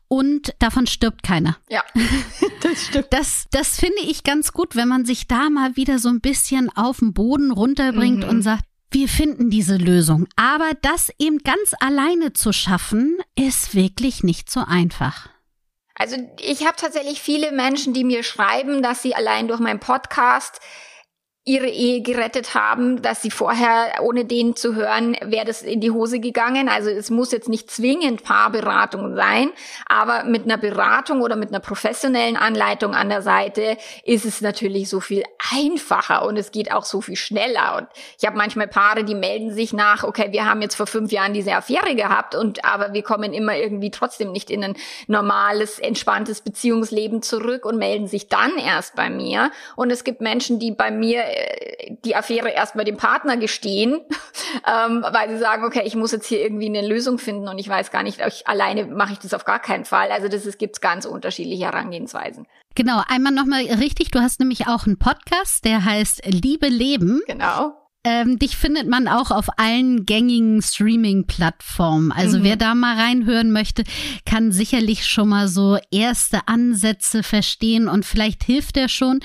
[0.09, 1.57] Und davon stirbt keiner.
[1.69, 1.85] Ja,
[2.63, 3.09] das stimmt.
[3.11, 6.71] Das, das finde ich ganz gut, wenn man sich da mal wieder so ein bisschen
[6.71, 8.29] auf den Boden runterbringt mhm.
[8.29, 10.27] und sagt, wir finden diese Lösung.
[10.37, 15.29] Aber das eben ganz alleine zu schaffen, ist wirklich nicht so einfach.
[15.95, 20.61] Also ich habe tatsächlich viele Menschen, die mir schreiben, dass sie allein durch meinen Podcast
[21.45, 25.91] ihre Ehe gerettet haben, dass sie vorher, ohne den zu hören, wäre das in die
[25.91, 26.69] Hose gegangen.
[26.69, 29.51] Also es muss jetzt nicht zwingend Paarberatung sein,
[29.87, 34.89] aber mit einer Beratung oder mit einer professionellen Anleitung an der Seite ist es natürlich
[34.89, 37.77] so viel einfacher und es geht auch so viel schneller.
[37.79, 37.89] Und
[38.21, 41.35] ich habe manchmal Paare, die melden sich nach, okay, wir haben jetzt vor fünf Jahren
[41.35, 44.77] diese Affäre gehabt und aber wir kommen immer irgendwie trotzdem nicht in ein
[45.09, 49.51] normales, entspanntes Beziehungsleben zurück und melden sich dann erst bei mir.
[49.75, 51.32] Und es gibt Menschen, die bei mir
[52.05, 54.01] die Affäre erst bei dem Partner gestehen,
[54.67, 57.69] ähm, weil sie sagen, okay, ich muss jetzt hier irgendwie eine Lösung finden und ich
[57.69, 60.11] weiß gar nicht, ich, alleine mache ich das auf gar keinen Fall.
[60.11, 62.47] Also das gibt's ganz unterschiedliche Herangehensweisen.
[62.75, 67.23] Genau, einmal nochmal richtig, du hast nämlich auch einen Podcast, der heißt Liebe Leben.
[67.27, 67.75] Genau.
[68.05, 72.11] Ähm, dich findet man auch auf allen gängigen Streaming-Plattformen.
[72.11, 72.45] Also mhm.
[72.45, 73.85] wer da mal reinhören möchte,
[74.27, 79.21] kann sicherlich schon mal so erste Ansätze verstehen und vielleicht hilft er schon.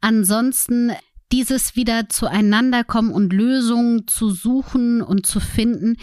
[0.00, 0.90] Ansonsten
[1.32, 5.96] dieses wieder zueinander kommen und Lösungen zu suchen und zu finden,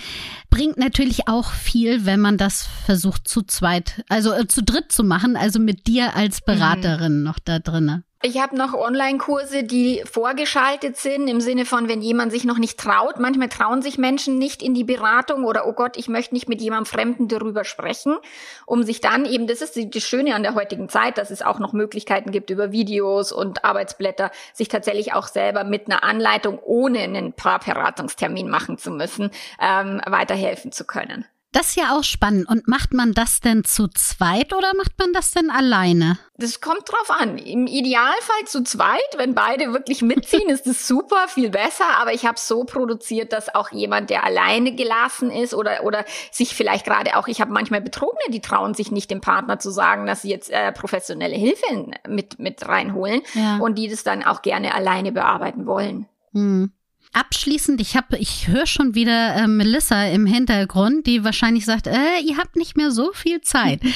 [0.49, 5.03] bringt natürlich auch viel, wenn man das versucht zu zweit, also äh, zu dritt zu
[5.03, 6.45] machen, also mit dir als mhm.
[6.45, 7.23] Beraterin mhm.
[7.23, 8.03] noch da drinne.
[8.27, 12.79] Ich habe noch Online-Kurse, die vorgeschaltet sind, im Sinne von, wenn jemand sich noch nicht
[12.79, 13.19] traut.
[13.19, 16.59] Manchmal trauen sich Menschen nicht in die Beratung oder, oh Gott, ich möchte nicht mit
[16.59, 18.17] jemandem Fremden darüber sprechen,
[18.65, 21.59] um sich dann eben, das ist das Schöne an der heutigen Zeit, dass es auch
[21.59, 27.01] noch Möglichkeiten gibt über Videos und Arbeitsblätter, sich tatsächlich auch selber mit einer Anleitung, ohne
[27.01, 29.29] einen Paarberatungstermin machen zu müssen,
[29.61, 31.25] ähm, weiterhelfen zu können.
[31.55, 32.49] Das ist ja auch spannend.
[32.49, 36.17] Und macht man das denn zu zweit oder macht man das denn alleine?
[36.35, 37.37] Das kommt drauf an.
[37.37, 41.85] Im Idealfall zu zweit, wenn beide wirklich mitziehen, ist es super, viel besser.
[41.97, 46.53] Aber ich habe so produziert, dass auch jemand, der alleine gelassen ist oder oder sich
[46.53, 50.05] vielleicht gerade auch, ich habe manchmal Betrogene, die trauen sich nicht dem Partner zu sagen,
[50.05, 53.59] dass sie jetzt äh, professionelle Hilfe mit mit reinholen ja.
[53.59, 56.05] und die das dann auch gerne alleine bearbeiten wollen.
[56.33, 56.73] Hm
[57.15, 62.19] abschließend, ich habe, ich höre schon wieder äh, Melissa im Hintergrund, die wahrscheinlich sagt, äh,
[62.23, 63.82] ihr habt nicht mehr so viel Zeit.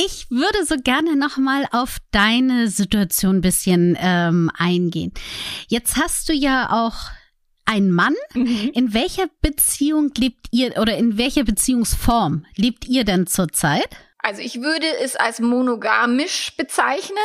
[0.00, 5.12] Ich würde so gerne noch mal auf deine Situation ein bisschen ähm, eingehen.
[5.66, 7.10] Jetzt hast du ja auch
[7.64, 8.14] einen Mann.
[8.32, 8.70] Mhm.
[8.74, 13.88] In welcher Beziehung lebt ihr oder in welcher Beziehungsform lebt ihr denn zurzeit?
[14.18, 17.18] Also ich würde es als monogamisch bezeichnen.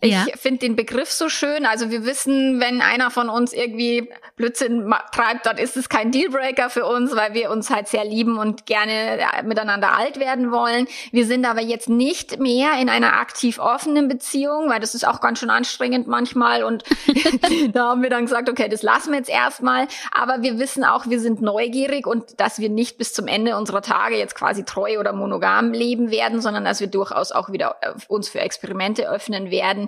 [0.00, 0.26] Ich ja.
[0.36, 1.64] finde den Begriff so schön.
[1.64, 6.68] Also wir wissen, wenn einer von uns irgendwie Blödsinn treibt, dann ist es kein Dealbreaker
[6.68, 10.86] für uns, weil wir uns halt sehr lieben und gerne miteinander alt werden wollen.
[11.12, 15.22] Wir sind aber jetzt nicht mehr in einer aktiv offenen Beziehung, weil das ist auch
[15.22, 16.62] ganz schön anstrengend manchmal.
[16.62, 16.84] Und
[17.72, 19.88] da haben wir dann gesagt, okay, das lassen wir jetzt erstmal.
[20.12, 23.80] Aber wir wissen auch, wir sind neugierig und dass wir nicht bis zum Ende unserer
[23.80, 27.92] Tage jetzt quasi treu oder monogam leben werden, sondern dass wir durchaus auch wieder äh,
[28.08, 29.85] uns für Experimente öffnen werden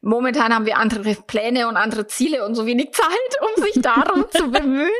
[0.00, 3.08] Momentan haben wir andere Pläne und andere Ziele und so wenig Zeit,
[3.40, 4.90] um sich darum zu bemühen.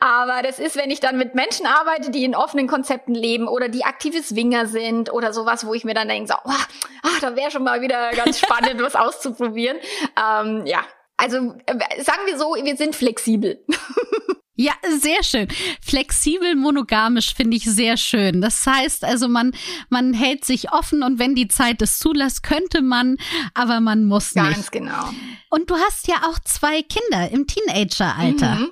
[0.00, 3.68] Aber das ist, wenn ich dann mit Menschen arbeite, die in offenen Konzepten leben oder
[3.68, 6.62] die aktive Swinger sind oder sowas, wo ich mir dann denke, so, oh,
[7.02, 9.78] ach, da wäre schon mal wieder ganz spannend, was auszuprobieren.
[10.16, 10.80] Ähm, ja,
[11.16, 13.64] also äh, sagen wir so, wir sind flexibel.
[14.60, 15.48] Ja, sehr schön.
[15.80, 18.42] Flexibel monogamisch finde ich sehr schön.
[18.42, 19.52] Das heißt also, man,
[19.88, 23.16] man hält sich offen und wenn die Zeit es zulässt, könnte man,
[23.54, 24.44] aber man muss nicht.
[24.44, 25.08] Ganz genau.
[25.48, 28.56] Und du hast ja auch zwei Kinder im Teenageralter.
[28.56, 28.70] Mhm.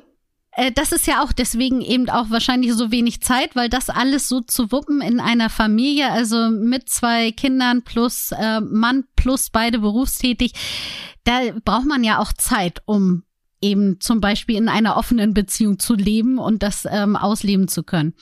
[0.53, 4.29] Äh, das ist ja auch deswegen eben auch wahrscheinlich so wenig Zeit, weil das alles
[4.29, 9.79] so zu wuppen in einer Familie, also mit zwei Kindern plus äh, Mann plus beide
[9.79, 10.53] berufstätig,
[11.25, 13.23] da braucht man ja auch Zeit, um
[13.61, 18.15] eben zum Beispiel in einer offenen Beziehung zu leben und das ähm, ausleben zu können.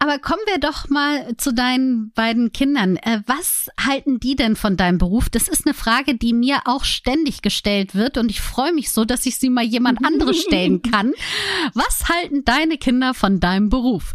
[0.00, 2.96] Aber kommen wir doch mal zu deinen beiden Kindern.
[2.96, 5.28] Äh, was halten die denn von deinem Beruf?
[5.28, 9.04] Das ist eine Frage, die mir auch ständig gestellt wird und ich freue mich so,
[9.04, 11.14] dass ich sie mal jemand anderes stellen kann.
[11.74, 14.14] Was halten deine Kinder von deinem Beruf?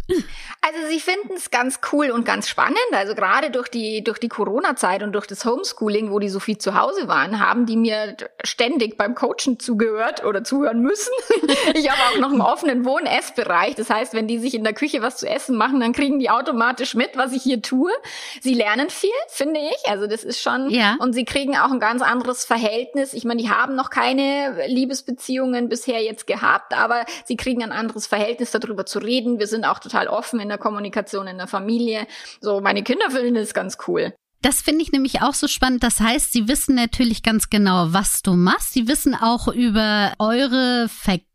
[0.62, 2.78] Also sie finden es ganz cool und ganz spannend.
[2.92, 6.56] Also gerade durch die durch die Corona-Zeit und durch das Homeschooling, wo die so viel
[6.56, 11.12] zu Hause waren, haben die mir ständig beim Coachen zugehört oder zuhören müssen.
[11.74, 13.74] ich habe auch noch einen offenen Wohn-Essbereich.
[13.74, 16.30] Das heißt, wenn die sich in der Küche was zu essen machen, dann kriegen die
[16.30, 17.92] automatisch mit, was ich hier tue.
[18.40, 19.88] Sie lernen viel, finde ich.
[19.88, 20.70] Also das ist schon.
[20.70, 20.96] Ja.
[20.98, 23.12] Und sie kriegen auch ein ganz anderes Verhältnis.
[23.12, 28.06] Ich meine, die haben noch keine Liebesbeziehungen bisher jetzt gehabt, aber sie kriegen ein anderes
[28.06, 29.38] Verhältnis, darüber zu reden.
[29.38, 32.06] Wir sind auch total offen in der Kommunikation in der Familie.
[32.40, 34.14] So, meine Kinder finden das ganz cool.
[34.42, 35.82] Das finde ich nämlich auch so spannend.
[35.82, 38.74] Das heißt, sie wissen natürlich ganz genau, was du machst.
[38.74, 41.33] Sie wissen auch über eure Vergangenheit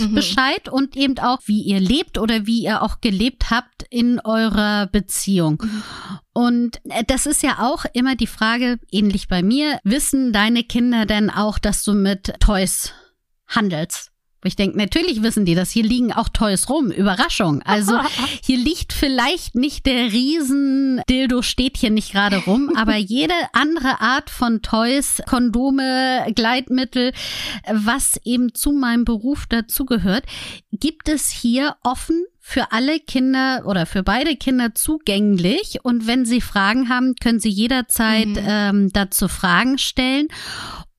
[0.00, 0.14] mhm.
[0.14, 4.86] Bescheid und eben auch, wie ihr lebt oder wie ihr auch gelebt habt in eurer
[4.86, 5.62] Beziehung.
[5.62, 5.82] Mhm.
[6.32, 11.06] Und äh, das ist ja auch immer die Frage, ähnlich bei mir, wissen deine Kinder
[11.06, 12.92] denn auch, dass du mit Toys
[13.48, 14.09] handelst?
[14.42, 15.70] Wo ich denke, natürlich wissen die das.
[15.70, 16.90] Hier liegen auch Toys rum.
[16.90, 17.62] Überraschung.
[17.62, 17.98] Also
[18.42, 24.00] hier liegt vielleicht nicht der riesen Dildo steht hier nicht gerade rum, aber jede andere
[24.00, 27.12] Art von Toys, Kondome, Gleitmittel,
[27.70, 30.24] was eben zu meinem Beruf dazugehört,
[30.72, 35.84] gibt es hier offen für alle Kinder oder für beide Kinder zugänglich.
[35.84, 38.38] Und wenn Sie Fragen haben, können Sie jederzeit mhm.
[38.38, 40.28] ähm, dazu Fragen stellen.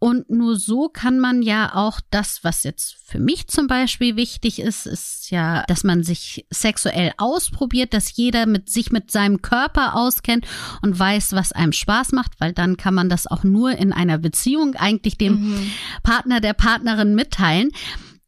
[0.03, 4.57] Und nur so kann man ja auch das, was jetzt für mich zum Beispiel wichtig
[4.57, 9.95] ist, ist ja, dass man sich sexuell ausprobiert, dass jeder mit sich mit seinem Körper
[9.95, 10.47] auskennt
[10.81, 14.17] und weiß, was einem Spaß macht, weil dann kann man das auch nur in einer
[14.17, 15.71] Beziehung eigentlich dem mhm.
[16.01, 17.69] Partner, der Partnerin mitteilen.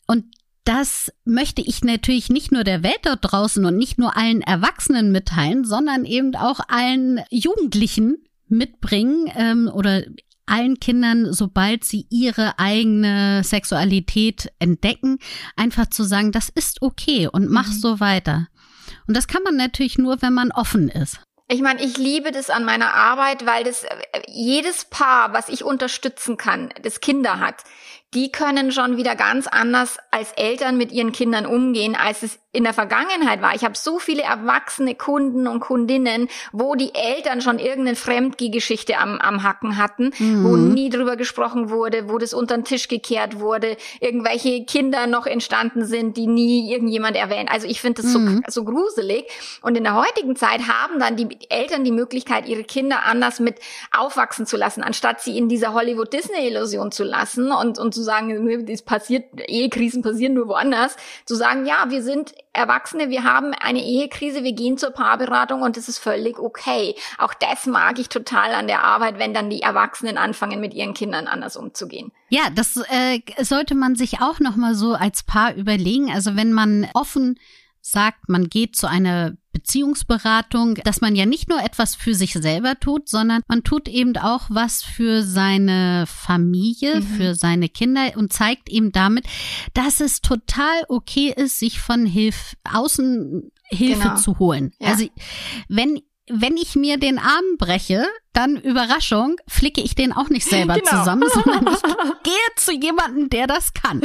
[0.05, 0.25] Und
[0.65, 5.11] das möchte ich natürlich nicht nur der Welt dort draußen und nicht nur allen Erwachsenen
[5.11, 10.03] mitteilen, sondern eben auch allen Jugendlichen mitbringen ähm, oder
[10.45, 15.19] allen Kindern, sobald sie ihre eigene Sexualität entdecken,
[15.55, 17.73] einfach zu sagen, das ist okay und mach mhm.
[17.73, 18.47] so weiter.
[19.07, 21.19] Und das kann man natürlich nur, wenn man offen ist.
[21.49, 23.89] Ich meine, ich liebe das an meiner Arbeit, weil das äh,
[24.27, 27.63] jedes Paar, was ich unterstützen kann, das Kinder hat,
[28.13, 32.63] die können schon wieder ganz anders als Eltern mit ihren Kindern umgehen, als es in
[32.63, 33.55] der Vergangenheit war.
[33.55, 39.17] Ich habe so viele erwachsene Kunden und Kundinnen, wo die Eltern schon irgendeine Fremdgehgeschichte am,
[39.17, 40.43] am Hacken hatten, mhm.
[40.43, 45.25] wo nie drüber gesprochen wurde, wo das unter den Tisch gekehrt wurde, irgendwelche Kinder noch
[45.25, 47.49] entstanden sind, die nie irgendjemand erwähnt.
[47.51, 48.43] Also ich finde das mhm.
[48.45, 49.25] so, so gruselig.
[49.63, 53.55] Und in der heutigen Zeit haben dann die Eltern die Möglichkeit, ihre Kinder anders mit
[53.91, 59.25] aufwachsen zu lassen, anstatt sie in dieser Hollywood-Disney-Illusion zu lassen und, und sagen, es passiert,
[59.47, 64.53] Ehekrisen passieren nur woanders, zu sagen, ja, wir sind Erwachsene, wir haben eine Ehekrise, wir
[64.53, 66.95] gehen zur Paarberatung und es ist völlig okay.
[67.17, 70.93] Auch das mag ich total an der Arbeit, wenn dann die Erwachsenen anfangen, mit ihren
[70.93, 72.11] Kindern anders umzugehen.
[72.29, 76.11] Ja, das äh, sollte man sich auch noch mal so als Paar überlegen.
[76.11, 77.39] Also wenn man offen
[77.81, 82.79] sagt, man geht zu einer Beziehungsberatung, dass man ja nicht nur etwas für sich selber
[82.79, 87.03] tut, sondern man tut eben auch was für seine Familie, mhm.
[87.03, 89.25] für seine Kinder und zeigt ihm damit,
[89.73, 94.15] dass es total okay ist, sich von Hilf außen Hilfe genau.
[94.15, 94.73] zu holen.
[94.79, 94.89] Ja.
[94.89, 95.07] Also
[95.69, 100.75] wenn wenn ich mir den Arm breche, dann Überraschung, flicke ich den auch nicht selber
[100.75, 100.99] genau.
[100.99, 101.81] zusammen, sondern ich
[102.23, 104.01] gehe zu jemandem, der das kann.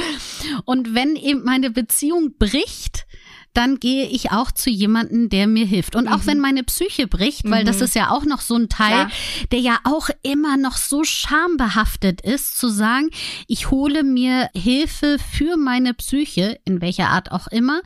[0.65, 3.07] Und wenn eben meine Beziehung bricht,
[3.55, 5.97] dann gehe ich auch zu jemandem, der mir hilft.
[5.97, 6.27] Und auch mhm.
[6.27, 7.67] wenn meine Psyche bricht, weil mhm.
[7.67, 9.11] das ist ja auch noch so ein Teil, ja.
[9.51, 13.11] der ja auch immer noch so schambehaftet ist, zu sagen,
[13.47, 17.81] ich hole mir Hilfe für meine Psyche, in welcher Art auch immer.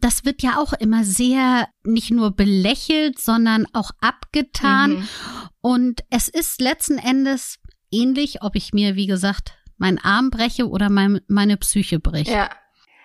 [0.00, 4.90] Das wird ja auch immer sehr nicht nur belächelt, sondern auch abgetan.
[4.90, 5.08] Mhm.
[5.60, 7.58] Und es ist letzten Endes
[7.90, 12.30] ähnlich, ob ich mir, wie gesagt, meinen Arm breche oder mein, meine Psyche bricht.
[12.30, 12.50] Ja.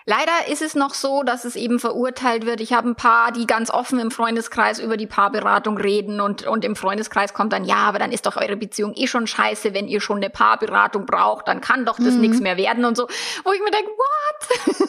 [0.10, 2.62] Leider ist es noch so, dass es eben verurteilt wird.
[2.62, 6.64] Ich habe ein paar, die ganz offen im Freundeskreis über die Paarberatung reden und, und
[6.64, 9.90] im Freundeskreis kommt dann, ja, aber dann ist doch eure Beziehung eh schon scheiße, wenn
[9.90, 12.22] ihr schon eine Paarberatung braucht, dann kann doch das mhm.
[12.22, 13.10] nichts mehr werden und so.
[13.44, 14.80] Wo ich mir denke, what?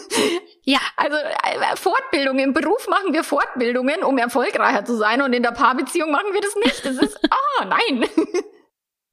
[0.63, 5.43] ja, also äh, Fortbildung im Beruf machen wir Fortbildungen, um erfolgreicher zu sein und in
[5.43, 6.87] der Paarbeziehung machen wir das nicht.
[6.87, 8.09] Das ist, ah, nein.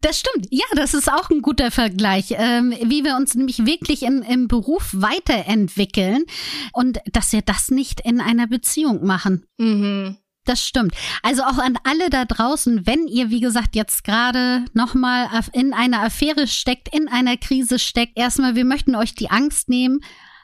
[0.06, 0.46] Das stimmt.
[0.52, 4.48] Ja, das ist auch ein guter Vergleich, ähm, wie wir uns nämlich wirklich in, im
[4.48, 6.26] Beruf weiterentwickeln
[6.74, 9.48] und dass wir das nicht in einer Beziehung machen.
[9.58, 10.18] Mhm.
[10.44, 10.94] Das stimmt.
[11.24, 16.04] Also auch an alle da draußen, wenn ihr, wie gesagt, jetzt gerade nochmal in einer
[16.04, 20.02] Affäre steckt, in einer Krise steckt, erstmal, wir möchten euch die Angst nehmen.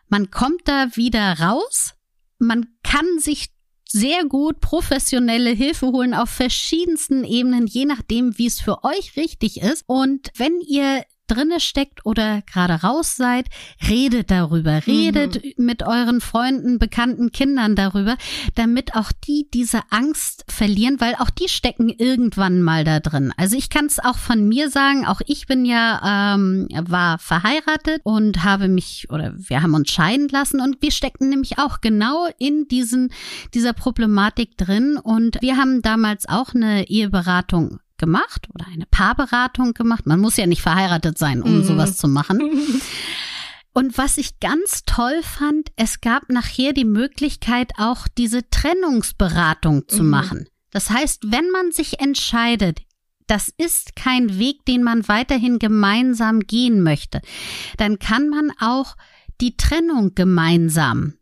[0.10, 1.94] Man kommt da wieder raus.
[2.40, 3.52] Man kann sich
[3.92, 9.62] sehr gut professionelle Hilfe holen auf verschiedensten Ebenen, je nachdem, wie es für euch richtig
[9.62, 9.84] ist.
[9.88, 13.48] Und wenn ihr drinne steckt oder gerade raus seid,
[13.88, 15.66] redet darüber, redet mhm.
[15.66, 18.18] mit euren Freunden, Bekannten, Kindern darüber,
[18.56, 23.34] damit auch die diese Angst verlieren, weil auch die stecken irgendwann mal da drin.
[23.38, 28.02] Also ich kann es auch von mir sagen, auch ich bin ja ähm, war verheiratet
[28.04, 32.28] und habe mich oder wir haben uns scheiden lassen und wir steckten nämlich auch genau
[32.40, 33.12] in diesen
[33.54, 40.06] dieser Problematik drin und wir haben damals auch eine Eheberatung gemacht oder eine Paarberatung gemacht.
[40.06, 41.64] Man muss ja nicht verheiratet sein, um mhm.
[41.64, 42.42] sowas zu machen.
[43.74, 50.04] Und was ich ganz toll fand, es gab nachher die Möglichkeit, auch diese Trennungsberatung zu
[50.04, 50.10] mhm.
[50.10, 50.50] machen.
[50.72, 52.82] Das heißt, wenn man sich entscheidet,
[53.28, 57.22] das ist kein Weg, den man weiterhin gemeinsam gehen möchte,
[57.78, 58.98] dann kann man auch
[59.40, 61.14] die Trennung gemeinsam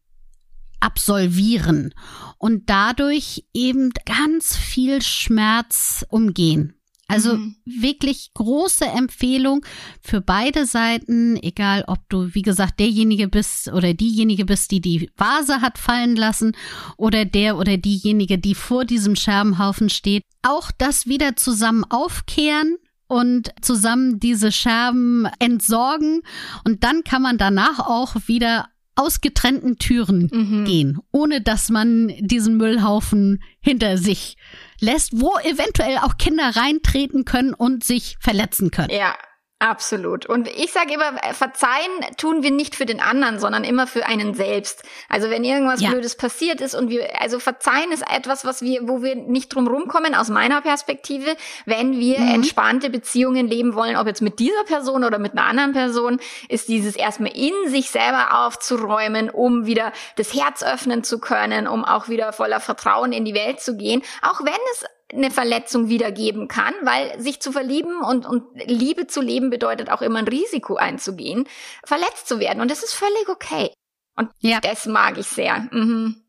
[0.79, 1.93] absolvieren
[2.37, 6.75] und dadurch eben ganz viel Schmerz umgehen.
[7.09, 7.55] Also mhm.
[7.65, 9.65] wirklich große Empfehlung
[9.99, 15.09] für beide Seiten, egal ob du, wie gesagt, derjenige bist oder diejenige bist, die die
[15.17, 16.55] Vase hat fallen lassen
[16.97, 20.23] oder der oder diejenige, die vor diesem Scherbenhaufen steht.
[20.43, 22.77] Auch das wieder zusammen aufkehren,
[23.09, 26.21] und zusammen diese Scherben entsorgen
[26.63, 28.67] und dann kann man danach auch wieder
[28.99, 30.65] aus getrennten Türen mhm.
[30.65, 34.35] gehen, ohne dass man diesen Müllhaufen hinter sich
[34.81, 38.89] lässt, wo eventuell auch Kinder reintreten können und sich verletzen können.
[38.91, 39.15] Ja,
[39.61, 40.25] Absolut.
[40.25, 44.05] Und ich sage immer, äh, verzeihen tun wir nicht für den anderen, sondern immer für
[44.05, 44.83] einen selbst.
[45.09, 45.89] Also wenn irgendwas ja.
[45.89, 49.67] Blödes passiert ist und wir, also verzeihen ist etwas, was wir, wo wir nicht drum
[49.67, 52.35] rumkommen, aus meiner Perspektive, wenn wir mhm.
[52.35, 56.69] entspannte Beziehungen leben wollen, ob jetzt mit dieser Person oder mit einer anderen Person, ist
[56.69, 62.07] dieses erstmal in sich selber aufzuräumen, um wieder das Herz öffnen zu können, um auch
[62.07, 64.03] wieder voller Vertrauen in die Welt zu gehen.
[64.21, 69.21] Auch wenn es eine Verletzung wiedergeben kann, weil sich zu verlieben und, und Liebe zu
[69.21, 71.47] leben bedeutet auch immer ein Risiko einzugehen,
[71.83, 72.61] verletzt zu werden.
[72.61, 73.71] Und das ist völlig okay.
[74.15, 74.59] Und ja.
[74.59, 75.67] das mag ich sehr.
[75.71, 76.23] Mhm.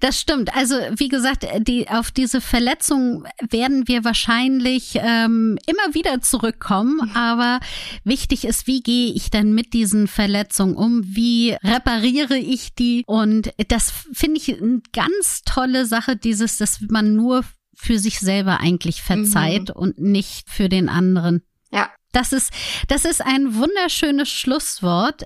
[0.00, 0.54] Das stimmt.
[0.54, 7.10] Also wie gesagt, die, auf diese Verletzung werden wir wahrscheinlich ähm, immer wieder zurückkommen.
[7.14, 7.60] Aber
[8.04, 11.02] wichtig ist, wie gehe ich dann mit diesen Verletzungen um?
[11.04, 13.02] Wie repariere ich die?
[13.06, 17.44] Und das finde ich eine ganz tolle Sache, dieses, dass man nur
[17.76, 19.74] für sich selber eigentlich verzeiht mhm.
[19.74, 21.42] und nicht für den anderen.
[21.72, 21.90] Ja.
[22.12, 22.52] Das ist,
[22.88, 25.24] das ist ein wunderschönes Schlusswort.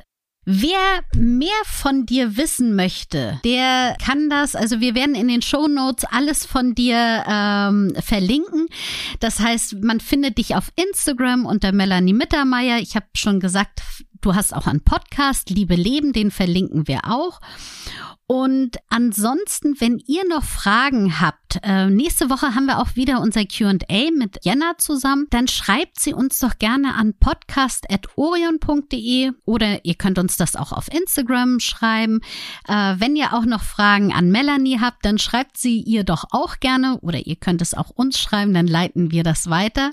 [0.51, 5.68] Wer mehr von dir wissen möchte, der kann das, also wir werden in den Show
[5.68, 8.66] Notes alles von dir ähm, verlinken.
[9.20, 12.79] Das heißt, man findet dich auf Instagram unter Melanie Mittermeier.
[12.79, 13.83] Ich habe schon gesagt,
[14.21, 17.41] du hast auch einen Podcast, Liebe Leben, den verlinken wir auch.
[18.31, 23.47] Und ansonsten, wenn ihr noch Fragen habt, äh, nächste Woche haben wir auch wieder unser
[23.47, 30.19] QA mit Jenna zusammen, dann schreibt sie uns doch gerne an podcast.orion.de oder ihr könnt
[30.19, 32.21] uns das auch auf Instagram schreiben.
[32.69, 36.61] Äh, wenn ihr auch noch Fragen an Melanie habt, dann schreibt sie ihr doch auch
[36.61, 39.93] gerne oder ihr könnt es auch uns schreiben, dann leiten wir das weiter.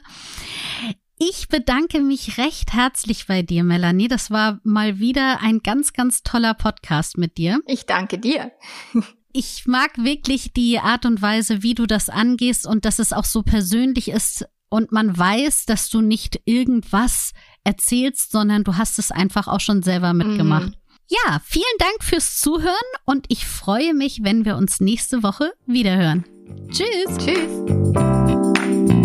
[1.18, 4.10] Ich bedanke mich recht herzlich bei dir, Melanie.
[4.10, 7.62] Das war mal wieder ein ganz, ganz toller Podcast mit dir.
[7.68, 8.52] Ich danke dir.
[9.32, 13.24] ich mag wirklich die Art und Weise, wie du das angehst und dass es auch
[13.24, 17.32] so persönlich ist und man weiß, dass du nicht irgendwas
[17.64, 20.68] erzählst, sondern du hast es einfach auch schon selber mitgemacht.
[20.68, 20.76] Mhm.
[21.08, 22.74] Ja, vielen Dank fürs Zuhören
[23.06, 26.26] und ich freue mich, wenn wir uns nächste Woche wiederhören.
[26.72, 27.18] Tschüss.
[27.18, 29.05] Tschüss.